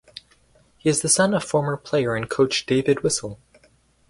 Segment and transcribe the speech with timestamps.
[0.79, 3.39] He is the son of former player and coach David Whistle.